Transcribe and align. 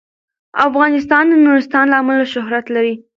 افغانستان 0.67 1.23
د 1.29 1.33
نورستان 1.45 1.85
له 1.91 1.95
امله 2.01 2.25
شهرت 2.33 2.65
لري. 2.75 2.95